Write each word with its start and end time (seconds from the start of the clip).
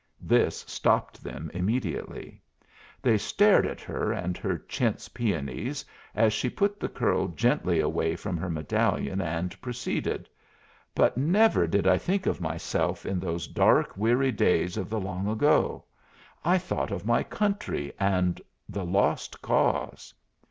This 0.23 0.65
stopped 0.67 1.23
them 1.23 1.51
immediately; 1.53 2.41
they 3.03 3.19
stared 3.19 3.67
at 3.67 3.79
her 3.81 4.11
and 4.11 4.35
her 4.35 4.57
chintz 4.67 5.07
peonies 5.09 5.85
as 6.15 6.33
she 6.33 6.49
put 6.49 6.79
the 6.79 6.89
curl 6.89 7.27
gently 7.27 7.79
away 7.79 8.15
from 8.15 8.35
her 8.37 8.49
medallion 8.49 9.21
and 9.21 9.61
proceeded: 9.61 10.27
"But 10.95 11.19
never 11.19 11.67
did 11.67 11.85
I 11.85 11.99
think 11.99 12.25
of 12.25 12.41
myself 12.41 13.05
in 13.05 13.19
those 13.19 13.47
dark 13.47 13.95
weary 13.95 14.31
days 14.31 14.75
of 14.75 14.89
the 14.89 14.99
long 14.99 15.27
ago. 15.27 15.83
I 16.43 16.57
thought 16.57 16.89
of 16.89 17.05
my 17.05 17.21
country 17.21 17.93
and 17.99 18.41
the 18.67 18.83
Lost 18.85 19.39
Cause." 19.43 20.15